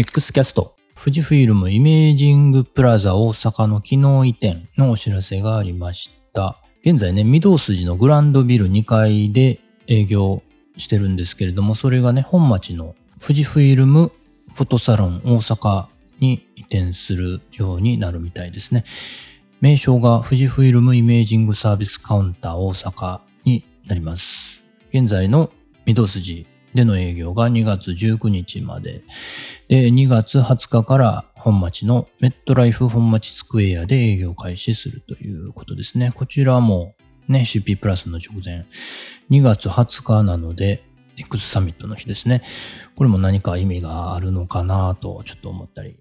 [0.00, 6.56] X キャスト富士フイルムイメージングプラザ大阪の機能移転のお知らせがありました。
[6.82, 10.42] 現在ね、御堂筋のグランドビル2階で営業
[10.78, 14.10] してるんですけれども、それがね、本町の富士フイルム
[14.54, 18.86] フォトサロン大阪に移転するようになるみたいですね。
[19.60, 24.62] 名称が富士フイルムイメージングサービスカウンター大阪になります。
[24.94, 25.50] 現在の
[25.86, 29.02] 御堂筋での営業が2月19日まで。
[29.68, 36.12] で、2月20日から本町のメットライフ本町スクエアで営業開始するということですね。
[36.14, 36.94] こちらも
[37.28, 38.66] ね、CP プラスの直前、
[39.30, 40.84] 2月20日なので、
[41.16, 42.42] X サミットの日ですね。
[42.96, 45.96] これも何か意味があるのかなとちょっと思ったり